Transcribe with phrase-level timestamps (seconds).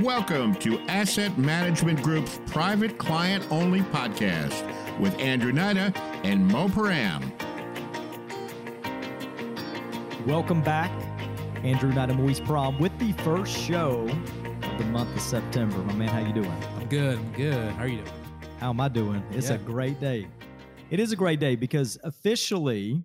[0.00, 7.22] Welcome to Asset Management Group's private client only podcast with Andrew Nida and Mo Param.
[10.26, 10.90] Welcome back.
[11.64, 15.78] Andrew Nida and Maurice Prom with the first show of the month of September.
[15.78, 16.50] My man, how you doing?
[16.78, 17.18] I'm good.
[17.18, 17.72] I'm good.
[17.74, 18.12] How are you doing?
[18.58, 19.22] How am I doing?
[19.30, 19.56] It's Yeah.
[19.56, 20.28] a great day.
[20.90, 23.04] It is a great day because officially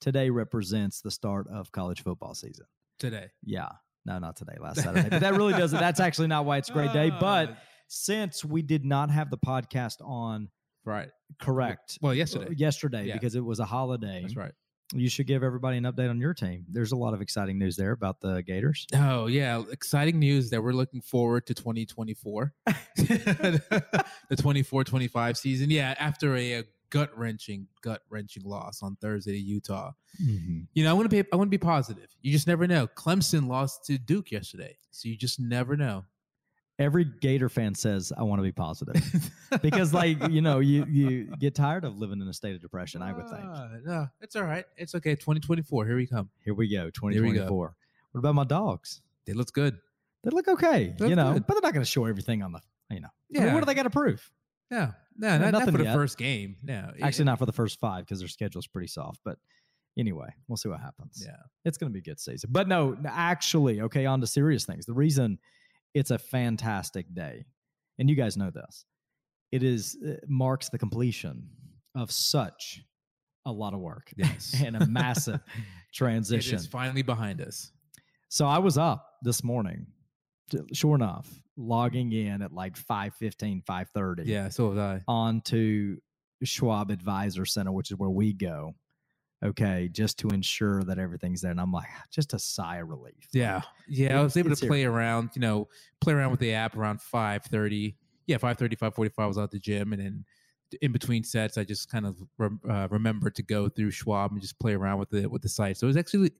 [0.00, 2.66] today represents the start of college football season.
[2.98, 3.30] Today.
[3.44, 3.68] Yeah.
[4.06, 5.08] No, not today, last Saturday.
[5.10, 5.78] But that really doesn't.
[5.78, 7.10] That's actually not why it's a great day.
[7.20, 7.54] But Uh,
[7.88, 10.48] since we did not have the podcast on
[10.84, 11.08] right.
[11.40, 12.54] correct Well, yesterday.
[12.56, 13.14] yesterday Yeah.
[13.14, 14.52] because it was a holiday, That's right.
[14.94, 16.64] you should give everybody an update on your team.
[16.70, 18.86] There's a lot of exciting news there about the Gators.
[18.94, 22.52] Oh yeah, exciting news that we're looking forward to 2024,
[22.96, 25.70] the 24-25 season.
[25.70, 29.92] Yeah, after a, a gut wrenching, gut wrenching loss on Thursday to Utah.
[30.18, 32.08] You know, I want to be, I want to be positive.
[32.22, 32.86] You just never know.
[32.88, 36.04] Clemson lost to Duke yesterday, so you just never know.
[36.78, 39.30] Every Gator fan says, I want to be positive.
[39.62, 43.02] because like you know you you get tired of living in a state of depression
[43.02, 44.64] i would think Ah, no, it's all right.
[44.76, 45.14] It's okay.
[45.14, 45.86] 2024.
[45.86, 46.30] Here we come.
[46.44, 47.74] here we go 2024
[48.12, 49.76] what about my dogs They look good.
[50.24, 51.46] they look okay They you know good.
[51.46, 53.54] but they're not going to show everything on the you know I mean, Yeah.
[53.54, 54.30] what do they got to prove
[54.70, 55.94] No, no, Yeah, not, for the yet.
[55.94, 56.56] first game.
[56.62, 59.36] No, actually not for the first five because their schedule's pretty soft but
[59.98, 61.36] anyway we'll see what happens Yeah.
[61.64, 64.86] it's going to be a good season but no actually okay on to serious things
[64.86, 65.38] the reason
[65.94, 67.44] it's a fantastic day
[67.98, 68.84] and you guys know this
[69.50, 71.48] it is it marks the completion
[71.96, 72.82] of such
[73.46, 74.54] a lot of work Yes.
[74.64, 75.40] and a massive
[75.92, 77.72] transition is finally behind us.
[78.28, 79.86] So I was up this morning,
[80.72, 85.02] sure enough, logging in at like 5.15, 5.30 Yeah, so was I.
[85.08, 85.98] onto
[86.42, 88.74] Schwab Advisor Center, which is where we go.
[89.42, 91.50] Okay, just to ensure that everything's there.
[91.50, 93.28] And I'm like, just a sigh of relief.
[93.32, 94.20] Yeah, yeah.
[94.20, 94.68] I was able to here.
[94.68, 95.68] play around, you know,
[96.02, 97.96] play around with the app around five thirty.
[98.26, 100.24] Yeah, 5.30, 5.45 I was out at the gym, and then
[100.82, 104.40] in between sets, I just kind of rem- uh, remembered to go through Schwab and
[104.40, 105.78] just play around with the with the site.
[105.78, 106.30] So it was actually,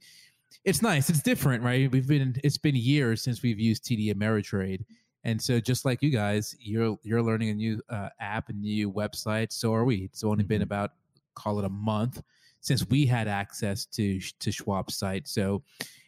[0.64, 1.08] it's nice.
[1.10, 1.90] It's different, right?
[1.90, 4.84] We've been it's been years since we've used TD Ameritrade,
[5.24, 8.90] and so just like you guys, you're you're learning a new uh, app, a new
[8.90, 9.52] website.
[9.52, 9.96] So are we.
[10.04, 10.64] It's only been Mhm.
[10.64, 10.92] about
[11.34, 12.22] call it a month
[12.60, 15.26] since we had access to to Schwab's site.
[15.28, 15.62] So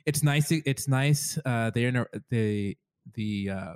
[0.07, 0.51] it's nice.
[0.51, 1.39] It's nice.
[1.45, 2.77] Uh, the inter- the
[3.15, 3.75] the uh,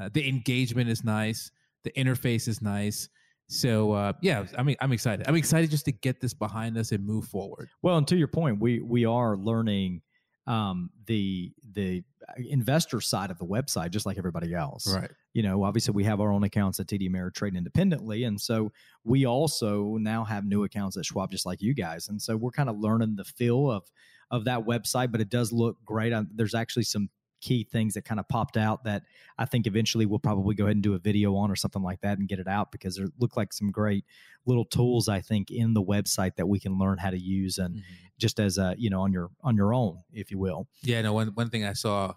[0.00, 1.50] uh, the engagement is nice.
[1.84, 3.08] The interface is nice.
[3.48, 5.26] So uh, yeah, I mean, I'm excited.
[5.26, 7.70] I'm excited just to get this behind us and move forward.
[7.82, 10.02] Well, and to your point, we we are learning
[10.46, 12.04] um, the the
[12.48, 14.92] investor side of the website, just like everybody else.
[14.92, 15.10] Right.
[15.32, 18.24] you know, obviously we have our own accounts at TD Ameritrade independently.
[18.24, 18.72] And so
[19.04, 22.08] we also now have new accounts at Schwab, just like you guys.
[22.08, 23.84] And so we're kind of learning the feel of,
[24.30, 26.12] of that website, but it does look great.
[26.12, 27.08] Um, there's actually some
[27.40, 29.04] key things that kind of popped out that
[29.38, 32.00] I think eventually we'll probably go ahead and do a video on or something like
[32.00, 34.04] that and get it out because there look like some great
[34.46, 37.82] little tools, I think, in the website that we can learn how to use and
[38.18, 40.66] just as a, you know, on your, on your own, if you will.
[40.82, 41.00] Yeah.
[41.02, 41.12] No.
[41.12, 42.14] One one thing I saw,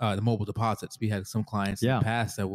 [0.00, 0.98] uh, the mobile deposits.
[1.00, 1.98] We had some clients in Yeah.
[2.00, 2.48] the past that,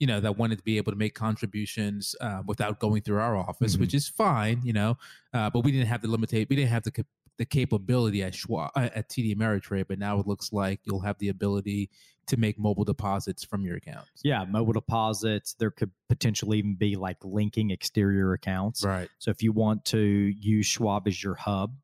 [0.00, 3.36] you know, that wanted to be able to make contributions uh, without going through our
[3.36, 3.80] office, Mhm.
[3.80, 4.98] which is fine, you know.
[5.32, 6.48] Uh, but we didn't have the limitate.
[6.50, 7.06] We didn't have the
[7.38, 9.86] the capability at Schwab uh, at TD Ameritrade.
[9.88, 11.90] But now it looks like you'll have the ability
[12.26, 14.08] to make mobile deposits from your accounts.
[14.22, 15.54] Yeah, mobile deposits.
[15.54, 18.84] There could potentially even be like linking exterior accounts.
[18.84, 19.08] Right.
[19.18, 21.74] So if you want to use Schwab as your hub,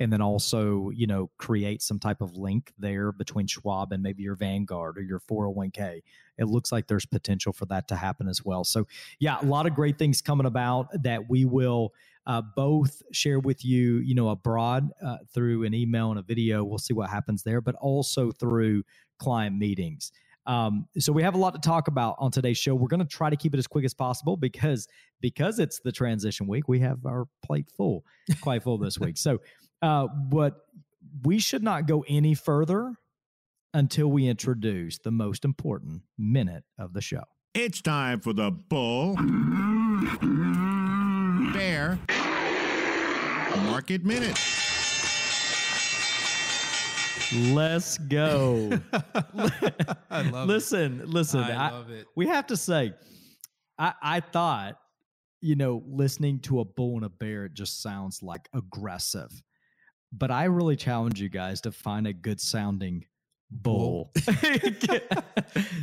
[0.00, 4.22] and then also you know create some type of link there between Schwab and maybe
[4.22, 6.02] your Vanguard or your 401k,
[6.38, 8.64] it looks like there's potential for that to happen as well.
[8.64, 8.86] So
[9.18, 11.92] yeah, a lot of great things coming about that we will.
[12.26, 16.64] Uh, both share with you, you know, abroad uh, through an email and a video.
[16.64, 18.82] We'll see what happens there, but also through
[19.18, 20.10] client meetings.
[20.46, 22.74] Um, so we have a lot to talk about on today's show.
[22.74, 24.86] We're going to try to keep it as quick as possible because
[25.20, 26.68] because it's the transition week.
[26.68, 28.04] We have our plate full,
[28.40, 29.16] quite full this week.
[29.24, 29.40] So,
[29.80, 30.56] uh, but
[31.22, 32.94] we should not go any further
[33.72, 37.22] until we introduce the most important minute of the show.
[37.54, 39.14] It's time for the Bull
[41.54, 41.98] Bear
[43.56, 44.38] Market Minute.
[47.54, 48.78] Let's go.
[50.10, 50.52] I love it.
[50.52, 51.40] listen, listen.
[51.40, 52.06] I I- love it.
[52.16, 52.94] we have to say,
[53.78, 54.78] I, I thought,
[55.40, 59.30] you know, listening to a bull and a bear, it just sounds like aggressive.
[60.12, 63.04] But I really challenge you guys to find a good sounding
[63.50, 64.12] bull.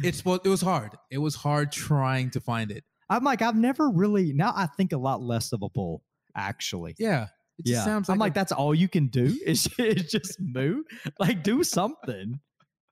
[0.03, 0.91] It's well, it was hard.
[1.11, 2.83] It was hard trying to find it.
[3.09, 6.03] I'm like, I've never really, now I think a lot less of a bull,
[6.35, 6.95] actually.
[6.97, 7.27] Yeah.
[7.65, 7.83] It yeah.
[7.85, 10.85] sounds I'm like, like, that's all you can do is, is just move.
[11.19, 12.39] Like, do something.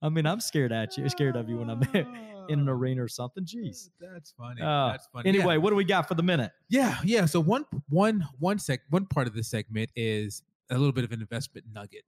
[0.01, 1.81] I mean, I'm scared at you, scared of you when I'm
[2.50, 3.44] in an arena or something.
[3.45, 3.89] Jeez.
[4.00, 4.62] That's funny.
[4.62, 5.27] Uh, That's funny.
[5.30, 5.57] Anyway, Yeah.
[5.57, 6.51] what do we got for the minute?
[6.69, 7.25] Yeah, yeah.
[7.25, 11.12] So one one one sec one part of the segment is a little bit of
[11.12, 12.04] an investment nugget,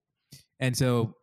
[0.60, 1.16] and so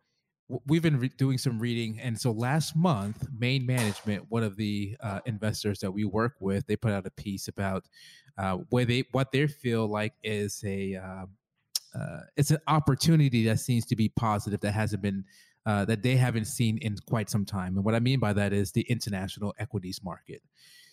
[0.65, 1.99] we've been re- doing some reading.
[1.99, 6.65] And so last month, Main Management, one of the uh, investors that we work with,
[6.67, 7.85] they put out a piece about
[8.37, 11.25] uh, where they what they feel like is a uh,
[11.97, 15.23] uh, it's an opportunity that seems to be positive that hasn't been
[15.65, 17.75] uh, that they haven't seen in quite some time.
[17.75, 20.41] And what I mean by that is the international equities market.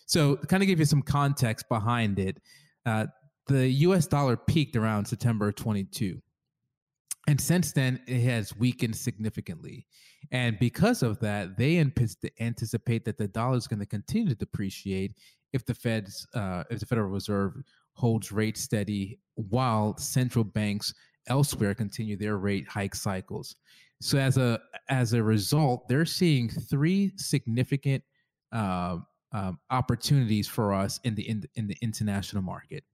[0.06, 2.41] So, to kind of give you some context behind it,
[2.85, 3.06] uh,
[3.47, 6.20] the US dollar peaked around September 22.
[7.26, 9.87] And since then, it has weakened significantly.
[10.31, 15.12] And because of that, they anticipate that the dollar is going to continue to depreciate
[15.52, 17.55] if the Fed's, uh, if the Federal Reserve
[17.94, 20.93] holds rates steady while central banks
[21.28, 23.56] elsewhere continue their rate hike cycles.
[24.00, 28.05] So as a as a result, they're seeing three significant
[28.52, 28.99] uh,
[29.32, 32.84] um, opportunities for us in the in, in the international market.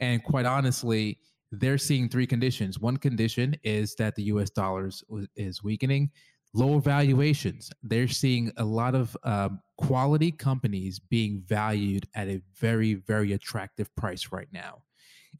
[0.00, 1.18] And quite honestly,
[1.50, 2.78] they're seeing three conditions.
[2.78, 4.50] One condition is that the U.S.
[4.50, 5.02] dollars
[5.36, 6.10] is weakening.
[6.54, 7.70] Lower valuations.
[7.82, 13.94] They're seeing a lot of um, quality companies being valued at a very, very attractive
[13.96, 14.82] price right now.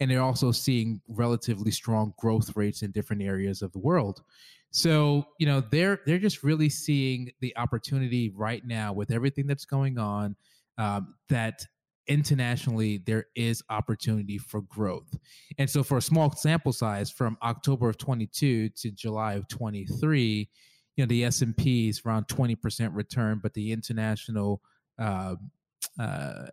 [0.01, 4.23] And they're also seeing relatively strong growth rates in different areas of the world.
[4.71, 9.65] So, you know, they're they're just really seeing the opportunity right now with everything that's
[9.65, 10.37] going on
[10.77, 11.65] um, that
[12.09, 15.17] internationally there is opportunity for growth.
[15.59, 20.49] And so for a small sample size from October of 22 to July of 23,
[20.97, 24.61] you know, the S&P is around 20% return, but the international
[24.99, 25.37] uh,
[26.01, 26.47] uh,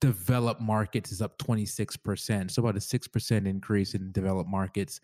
[0.00, 2.50] developed markets is up 26%.
[2.50, 5.00] So about a 6% increase in developed markets.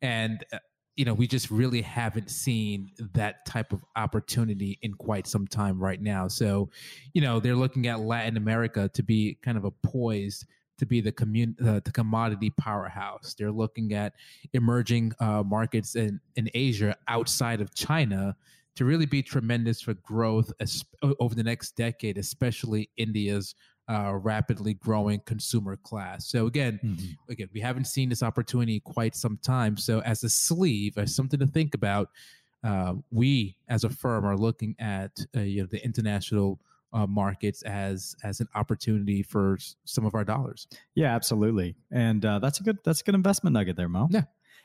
[0.00, 0.58] And uh,
[0.96, 5.78] you know, we just really haven't seen that type of opportunity in quite some time
[5.78, 6.26] right now.
[6.26, 6.70] So,
[7.12, 10.46] you know, they're looking at Latin America to be kind of a poised
[10.78, 13.34] to be the commun- uh, the commodity powerhouse.
[13.38, 14.14] They're looking at
[14.52, 18.36] emerging uh, markets in, in Asia outside of China
[18.76, 20.84] to really be tremendous for growth as,
[21.18, 23.54] over the next decade, especially India's
[23.88, 26.28] uh, rapidly growing consumer class.
[26.28, 27.30] So again, Mm-hmm.
[27.32, 29.76] again, we haven't seen this opportunity quite some time.
[29.76, 32.10] So as a sleeve, as something to think about,
[32.64, 36.58] uh, we as a firm are looking at uh, you know the international
[36.92, 40.66] uh, markets as as an opportunity for some of our dollars.
[40.94, 41.76] Yeah, absolutely.
[41.92, 44.08] And uh, that's a good that's a good investment nugget there, Mo.
[44.10, 44.24] Yeah.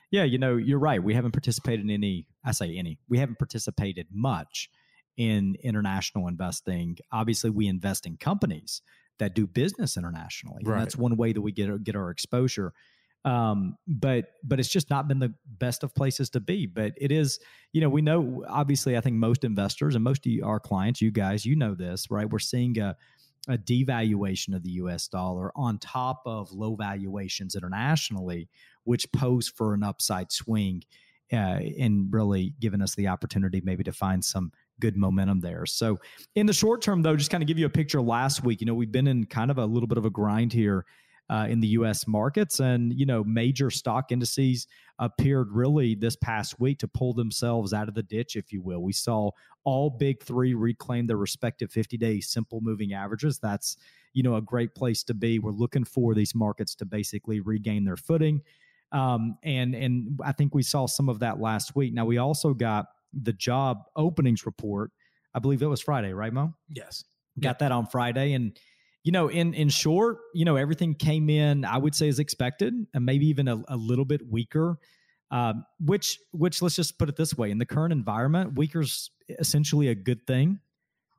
[0.09, 1.01] Yeah, you know, you're right.
[1.01, 2.97] We haven't participated in any I say any.
[3.07, 4.69] We haven't participated much
[5.15, 6.97] in international investing.
[7.11, 8.81] Obviously, we invest in companies
[9.21, 10.63] that do business internationally.
[10.63, 10.73] Right.
[10.73, 12.73] And that's one way that we get our, get our exposure.
[13.23, 16.65] Um, but but it's just not been the best of places to be.
[16.65, 17.39] But it is,
[17.71, 21.11] you know, we know obviously I think most investors and most of our clients, you
[21.11, 22.27] guys, you know this, right?
[22.27, 22.97] We're seeing a
[23.47, 28.49] a devaluation of the US dollar on top of low valuations internationally,
[28.83, 30.83] which pose for an upside swing
[31.33, 34.51] uh, and really giving us the opportunity maybe to find some
[34.81, 35.65] good momentum there.
[35.65, 35.99] So,
[36.35, 38.67] in the short term, though, just kind of give you a picture last week, you
[38.67, 40.85] know, we've been in kind of a little bit of a grind here.
[41.29, 42.09] Uh, in the U.S.
[42.09, 44.67] markets, and you know, major stock indices
[44.99, 48.81] appeared really this past week to pull themselves out of the ditch, if you will.
[48.81, 49.31] We saw
[49.63, 53.39] all big three reclaim their respective 50-day simple moving averages.
[53.39, 53.77] That's
[54.13, 55.39] you know a great place to be.
[55.39, 58.41] We're looking for these markets to basically regain their footing,
[58.91, 61.93] um, and and I think we saw some of that last week.
[61.93, 64.91] Now we also got the job openings report.
[65.33, 66.53] I believe it was Friday, right, Mo?
[66.69, 67.03] Yes.
[67.39, 68.33] got that on Friday.
[68.33, 68.57] And,
[69.03, 72.73] you know, in in short, you know, everything came in, I would say, as expected,
[72.93, 74.77] and maybe even a, a little bit weaker.
[75.31, 79.87] Um, which which let's just put it this way: in the current environment, weaker's essentially
[79.87, 80.59] a good thing.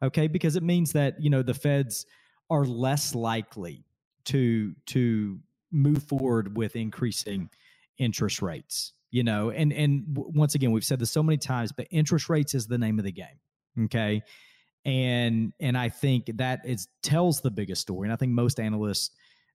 [0.03, 2.07] Okay, because it means that you know the Feds
[2.51, 3.87] are less likely
[4.27, 5.41] to to
[5.73, 7.49] move forward with increasing
[7.99, 8.93] interest rates.
[9.13, 12.55] You know, and and once again, we've said this so many times, but interest rates
[12.55, 13.39] is the name of the game.
[13.85, 14.23] Okay,
[14.87, 18.07] and and I think that it tells the biggest story.
[18.07, 19.11] And I think most analysts,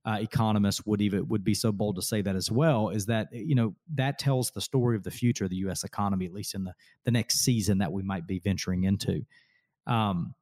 [0.05, 2.89] uh, economists would even would be so bold to say that as well.
[2.89, 5.83] Is that you know that tells the story of the future of the U.S.
[5.83, 6.73] economy, at least in the
[7.03, 9.25] the next season that we might be venturing into.
[9.87, 10.35] Um,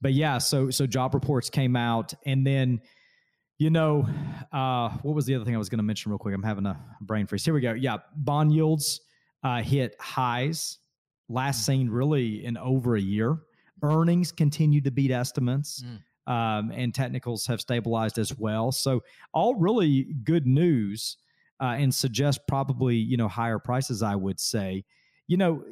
[0.00, 2.80] but yeah, so so job reports came out, and then
[3.58, 4.06] you know
[4.52, 6.34] uh, what was the other thing I was going to mention real quick?
[6.34, 7.44] I'm having a brain freeze.
[7.44, 7.72] Here we go.
[7.72, 9.00] Yeah, bond yields
[9.42, 10.78] uh, hit highs
[11.28, 13.38] last seen really in over a year.
[13.82, 15.82] Earnings continue to beat estimates.
[16.28, 18.72] Um, and technicals have stabilized as well.
[18.72, 21.18] So all really good news
[21.60, 24.02] uh, and suggest probably you know higher prices.
[24.02, 24.84] I would say,
[25.28, 25.64] you know,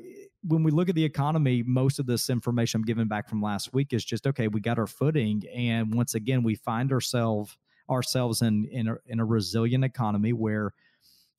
[0.46, 3.74] when we look at the economy, most of this information I'm giving back from last
[3.74, 4.46] week is just okay.
[4.46, 7.56] We got our footing, and once again, we find ourselves
[7.90, 10.72] ourselves in in a, in a resilient economy where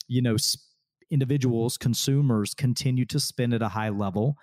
[0.07, 0.37] you know
[1.11, 4.37] individuals, consumers continue to spend at a high level.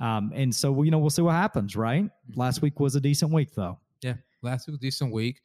[0.00, 2.04] Um, and so, you know, we'll see what happens, right?
[2.04, 2.40] Mm-hmm.
[2.40, 3.78] Last week was a decent week, though.
[4.02, 5.40] Yeah, last week was a decent week.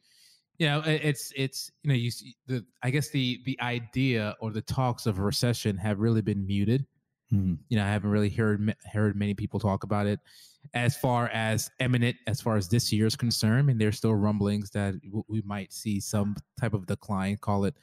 [0.58, 4.52] You know, it's it's you know, you see the I guess the the idea or
[4.52, 6.86] the talks of a recession have really been muted.
[7.32, 7.54] Mm-hmm.
[7.68, 10.20] You know, I haven't really heard heard many people talk about it
[10.72, 13.58] as far as eminent as far as this year is concerned.
[13.58, 14.94] I mean, there's still rumblings that
[15.28, 17.36] we might see some type of decline.
[17.36, 17.74] Call it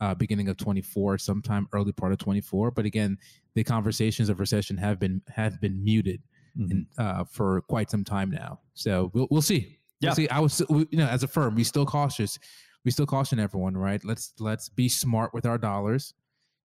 [0.00, 2.70] uh, beginning of 24, sometime early part of 24.
[2.70, 3.18] But again,
[3.54, 6.22] the conversations of recession have been have been muted
[6.58, 6.70] mm-hmm.
[6.70, 8.60] in, uh, for quite some time now.
[8.74, 9.78] So we'll we'll see.
[10.00, 10.14] We'll yeah.
[10.14, 10.28] see.
[10.28, 12.38] I was you know as a firm, we still cautious.
[12.84, 14.02] We still caution everyone, right?
[14.04, 16.14] Let's let's be smart with our dollars.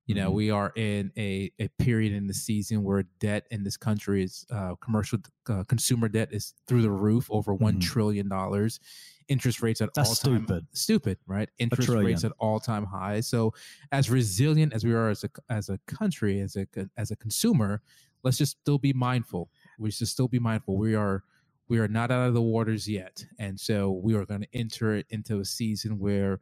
[0.06, 0.36] You know, mm-hmm.
[0.36, 4.44] we are in a, a period in the season where debt in this country is
[4.50, 5.18] uh, commercial
[5.48, 7.80] uh, consumer debt is through the roof, over one mm-hmm.
[7.80, 8.80] trillion dollars
[9.28, 10.66] interest rates at That's all time stupid.
[10.72, 11.48] stupid, right?
[11.58, 13.26] Interest rates at all time highs.
[13.26, 13.54] So
[13.92, 17.82] as resilient as we are as a as a country, as a as a consumer,
[18.22, 19.50] let's just still be mindful.
[19.78, 20.76] We should still be mindful.
[20.76, 21.24] We are
[21.68, 24.94] we are not out of the waters yet, and so we are going to enter
[24.94, 26.40] it into a season where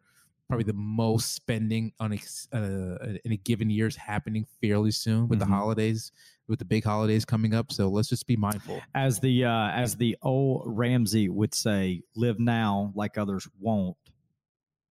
[0.52, 2.16] probably the most spending on a,
[2.54, 5.50] uh, in a given year is happening fairly soon with mm-hmm.
[5.50, 6.12] the holidays
[6.46, 7.72] with the big holidays coming up.
[7.72, 8.82] So let's just be mindful.
[8.94, 13.96] As the uh, as the old Ramsey would say, live now like others won't.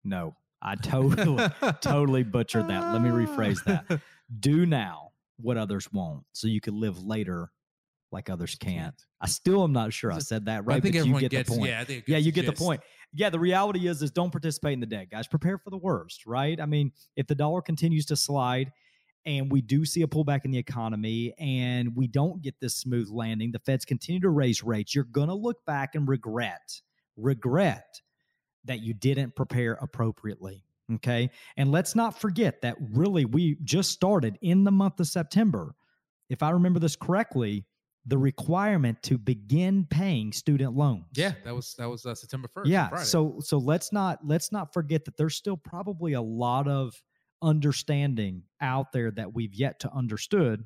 [0.04, 1.48] No, I totally
[1.80, 2.92] totally butchered that.
[2.92, 4.00] Let me rephrase that.
[4.40, 7.50] Do now what others won't, so you can live later
[8.12, 8.94] like others can't.
[9.20, 10.76] I still am not sure I said that right.
[10.76, 11.70] I think everyone you get gets, the point.
[11.70, 12.80] Yeah, I think yeah, you get the point.
[13.14, 15.26] Yeah, the reality is is don't participate in the debt, guys.
[15.26, 16.60] Prepare for the worst, right?
[16.60, 18.72] I mean, if the dollar continues to slide
[19.24, 23.08] and we do see a pullback in the economy and we don't get this smooth
[23.10, 26.80] landing, the feds continue to raise rates, you're going to look back and regret,
[27.16, 28.00] regret
[28.64, 30.64] that you didn't prepare appropriately.
[30.94, 31.30] Okay.
[31.56, 35.74] And let's not forget that really we just started in the month of September.
[36.30, 37.64] If I remember this correctly,
[38.06, 41.04] the requirement to begin paying student loans.
[41.14, 42.66] Yeah, that was that was uh, September 1st.
[42.66, 42.96] Yeah.
[42.96, 47.00] So so let's not let's not forget that there's still probably a lot of
[47.42, 50.64] understanding out there that we've yet to understood.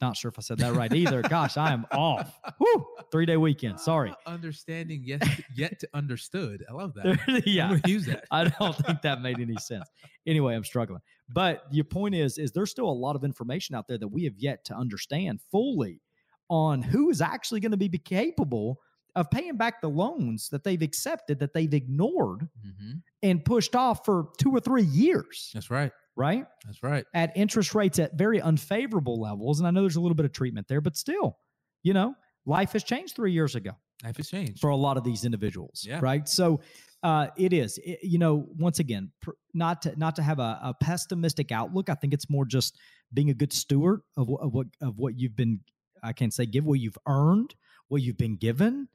[0.00, 1.22] Not sure if I said that right either.
[1.28, 2.38] Gosh, I am off.
[2.58, 2.86] Woo!
[3.12, 3.78] Three day weekend.
[3.78, 4.12] Sorry.
[4.26, 6.64] Understanding yet to, yet to understood.
[6.68, 7.42] I love that.
[7.46, 8.24] yeah, use that.
[8.30, 9.88] I don't think that made any sense.
[10.26, 11.00] Anyway, I'm struggling.
[11.28, 14.24] But your point is, is there's still a lot of information out there that we
[14.24, 16.00] have yet to understand fully
[16.48, 18.78] on who is actually going to be capable
[19.14, 22.92] of paying back the loans that they've accepted that they've ignored mm-hmm.
[23.22, 25.50] and pushed off for two or three years.
[25.52, 26.44] That's right right?
[26.64, 27.04] That's right.
[27.14, 29.60] At interest rates at very unfavorable levels.
[29.60, 31.38] And I know there's a little bit of treatment there, but still,
[31.82, 32.14] you know,
[32.46, 33.72] life has changed three years ago.
[34.04, 36.00] Life has changed for a lot of these individuals, yeah.
[36.02, 36.28] right?
[36.28, 36.60] So
[37.02, 40.58] uh, it is, it, you know, once again, pr- not to not to have a,
[40.62, 41.88] a, pessimistic outlook.
[41.88, 42.76] I think it's more just
[43.12, 45.60] being a good steward of, of what of what you've been.
[46.02, 47.54] I can't say give what you've earned,
[47.88, 48.88] what you've been given,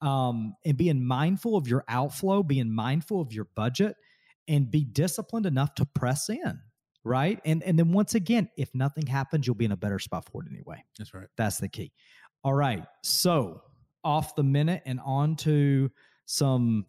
[0.00, 3.96] um, and being mindful of your outflow, being mindful of your budget,
[4.48, 6.60] and be disciplined enough to press in
[7.04, 7.38] right?
[7.44, 10.42] And and then once again if nothing happens you'll be in a better spot for
[10.42, 10.82] it anyway.
[10.98, 11.28] That's right.
[11.36, 11.92] That's the key.
[12.42, 13.62] All right so
[14.02, 15.90] off the minute and on to
[16.26, 16.86] some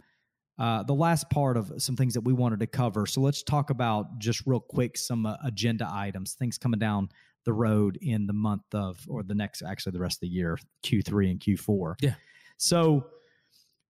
[0.57, 3.05] uh, the last part of some things that we wanted to cover.
[3.05, 7.09] So let's talk about just real quick some uh, agenda items things coming down
[7.45, 10.57] the road in the month of or the next actually the rest of the year
[10.83, 12.15] q3 and q4 yeah
[12.57, 13.05] so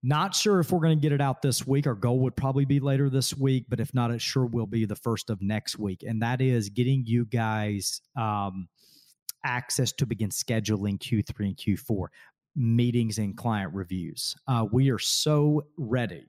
[0.05, 1.87] not sure if we're going to get it out this week.
[1.87, 4.85] Our goal would probably be later this week, but if not, it sure will be
[4.85, 6.03] the first of next week.
[6.07, 8.67] And that is getting you guys um,
[9.43, 12.05] access to begin scheduling Q3 and Q4
[12.55, 14.35] meetings and client reviews.
[14.47, 16.25] Uh, we are so ready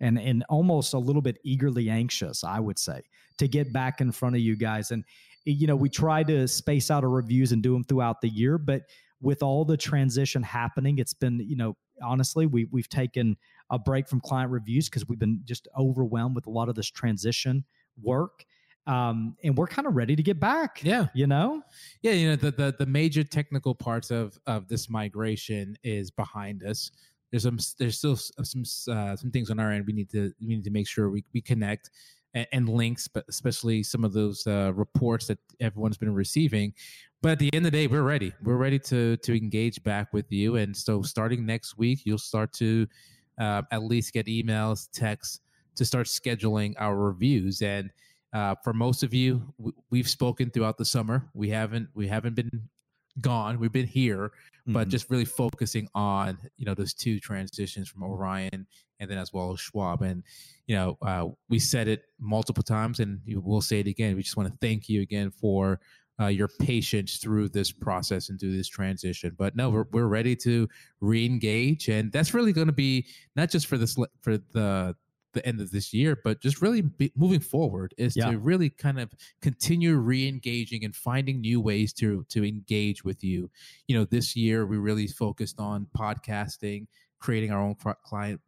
[0.00, 3.00] and and almost a little bit eagerly anxious, I would say,
[3.38, 4.90] to get back in front of you guys.
[4.90, 5.04] And
[5.44, 8.58] you know, we try to space out our reviews and do them throughout the year,
[8.58, 8.82] but
[9.20, 13.36] with all the transition happening, it's been you know honestly, we we've taken
[13.70, 16.90] a break from client reviews because we've been just overwhelmed with a lot of this
[16.90, 17.64] transition
[18.02, 18.44] work.
[18.86, 20.80] Um, and we're kind of ready to get back.
[20.82, 21.62] Yeah, you know,
[22.02, 26.62] yeah, you know the, the the major technical parts of of this migration is behind
[26.62, 26.90] us.
[27.30, 28.62] There's some there's still some
[28.94, 31.24] uh, some things on our end we need to we need to make sure we
[31.32, 31.90] we connect
[32.34, 36.74] and, and links, but especially some of those uh, reports that everyone's been receiving.
[37.22, 38.32] But at the end of the day, we're ready.
[38.42, 40.56] We're ready to to engage back with you.
[40.56, 42.86] And so, starting next week, you'll start to
[43.38, 45.40] uh, at least get emails, texts
[45.76, 47.62] to start scheduling our reviews.
[47.62, 47.90] And
[48.32, 51.28] uh, for most of you, w- we've spoken throughout the summer.
[51.34, 52.68] We haven't we haven't been
[53.20, 53.58] gone.
[53.58, 54.32] We've been here,
[54.66, 54.90] but Mhm.
[54.90, 58.66] just really focusing on you know those two transitions from Orion
[59.00, 60.02] and then as well as Schwab.
[60.02, 60.22] And
[60.66, 64.16] you know uh, we said it multiple times, and we'll say it again.
[64.16, 65.80] We just want to thank you again for.
[66.20, 70.36] Uh, your patience through this process and through this transition, but no, we're, we're ready
[70.36, 70.68] to
[71.00, 73.04] re-engage, and that's really going to be
[73.34, 74.94] not just for this for the
[75.34, 78.30] the end of this year, but just really be, moving forward is Yeah.
[78.30, 79.12] to really kind of
[79.42, 83.50] continue re-engaging and finding new ways to to engage with you.
[83.88, 86.86] You know, this year we really focused on podcasting,
[87.18, 88.40] creating our own pri- client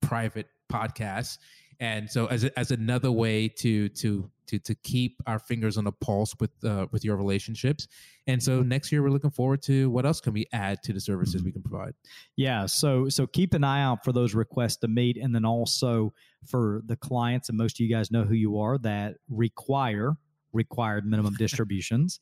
[0.00, 1.38] private podcasts,
[1.80, 5.92] and so as as another way to to to to keep our fingers on the
[5.92, 7.88] pulse with uh, with your relationships.
[8.26, 11.00] And so next year we're looking forward to what else can we add to the
[11.00, 11.94] services we can provide.
[12.36, 16.12] Yeah, so so keep an eye out for those requests to meet, and then also
[16.46, 20.16] for the clients, and most of you guys know who you are that require
[20.52, 22.20] required minimum distributions,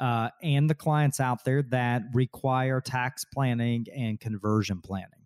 [0.00, 5.17] uh, and the clients out there that require tax planning and conversion planning.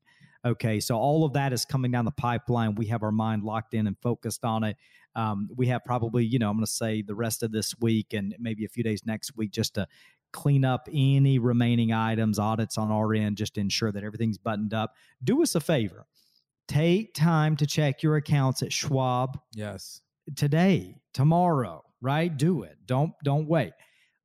[0.44, 2.75] Okay, so all of that is coming down the pipeline.
[2.75, 4.76] We have our mind locked in and focused on it.
[5.14, 8.12] Um, we have probably, you know, I'm going to say the rest of this week
[8.12, 9.87] and maybe a few days next week just to
[10.32, 14.75] clean up any remaining items, audits on our end, just to ensure that everything's buttoned
[14.75, 14.94] up.
[15.22, 16.06] Do us a favor.
[16.66, 20.00] Take time to check your accounts at Schwab Yes.
[20.34, 22.34] today, tomorrow, right?
[22.34, 22.78] Do it.
[22.87, 23.72] Don't don't wait.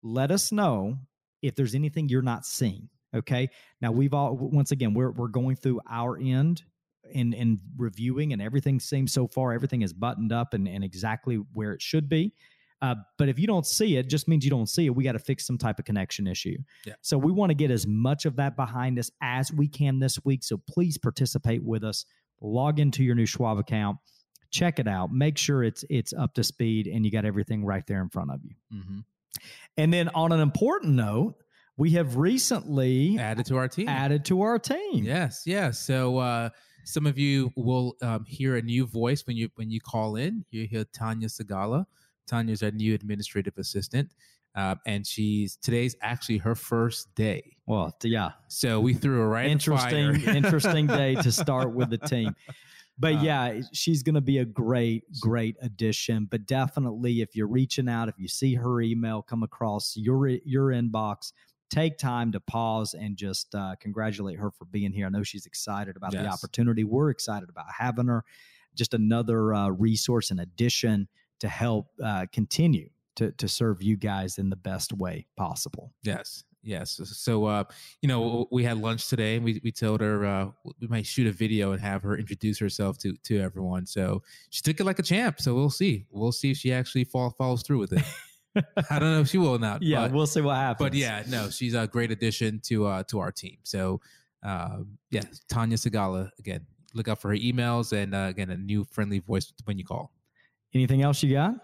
[0.02, 0.98] Let us know
[1.42, 2.90] if there's anything you're not seeing.
[3.16, 3.50] Okay.
[3.82, 6.64] Now we've all once again we're we're going through our end
[7.12, 11.36] in in reviewing and everything seems so far everything is buttoned up and, and exactly
[11.54, 12.34] where it should be.
[12.82, 14.90] Uh, but if you don't see it, just means you don't see it.
[14.96, 16.58] We got to fix some type of connection issue.
[16.86, 16.94] Yeah.
[17.02, 20.24] So we want to get as much of that behind us as we can this
[20.24, 20.44] week.
[20.44, 22.06] So please participate with us.
[22.40, 23.98] Log into your new Schwab account,
[24.52, 27.86] check it out, make sure it's it's up to speed, and you got everything right
[27.88, 28.52] there in front of you.
[28.72, 29.00] hmm
[29.76, 31.34] And then on an important note,
[31.78, 33.88] we have recently Added to our team.
[33.88, 35.04] added to our team.
[35.06, 35.80] Yes, yes.
[35.80, 36.50] So uh,
[36.86, 40.46] some of you will um, hear a new voice when you when you call in.
[40.52, 41.86] You hear Tanya Sagala.
[42.28, 44.12] Tanya's our new administrative assistant,
[44.56, 47.56] uh, and she's today's actually her first day.
[47.68, 52.36] Well, yeah, So we threw her right interesting, interesting day to start with the team.
[53.00, 56.28] But Uh, yeah, she's going to be a great, great addition.
[56.30, 60.72] But definitely, if you're reaching out, if you see her email come across your your
[60.72, 61.32] inbox,
[61.70, 65.06] take time to pause and just uh, congratulate her for being here.
[65.06, 66.84] I know she's excited about the opportunity.
[66.84, 68.24] We're excited about having her.
[68.76, 71.08] Just another uh, resource and addition
[71.40, 75.94] to help uh, continue to to serve you guys in the best way possible.
[76.04, 77.02] Yes, yes.
[77.04, 77.64] So, uh,
[78.02, 80.50] you know, we had lunch today, and we, we told her uh,
[80.80, 83.86] we might shoot a video and have her introduce herself to to everyone.
[83.86, 85.42] So she took it like a champ.
[85.42, 86.06] So we'll see.
[86.12, 88.04] We'll see if she actually fall, follows through with it.
[88.90, 89.82] I don't know if she will or not.
[89.82, 90.90] Yeah, but, we'll see what happens.
[90.90, 93.58] but yeah, no, she's a great addition to uh, to our team.
[93.64, 94.02] So,
[94.44, 96.66] um, yeah, Tanya Sagala again.
[96.94, 100.12] Look out for her emails and uh, again a new friendly voice when you call.
[100.74, 101.56] anything else you got?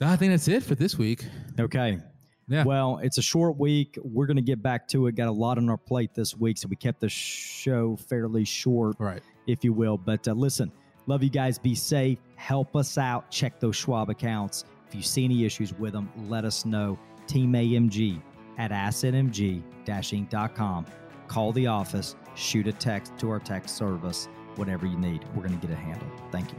[0.00, 1.24] I think that's it for this week.
[1.58, 1.98] Okay.
[2.48, 2.64] Yeah.
[2.64, 3.98] Well, it's a short week.
[4.02, 5.14] We're going to get back to it.
[5.14, 8.96] Got a lot on our plate this week, so we kept the show fairly short,
[8.98, 9.22] right.
[9.46, 9.96] if you will.
[9.96, 10.72] But uh, listen,
[11.06, 11.58] love you guys.
[11.58, 12.18] Be safe.
[12.36, 13.30] Help us out.
[13.30, 14.64] Check those Schwab accounts.
[14.92, 16.98] If you see any issues with them, let us know.
[17.26, 18.20] Team AMG
[18.58, 20.86] at assetmg-inc.com.
[21.28, 22.14] Call the office.
[22.34, 24.28] Shoot a text to our text service.
[24.56, 26.12] Whatever you need, we're going to get it handled.
[26.30, 26.58] Thank you.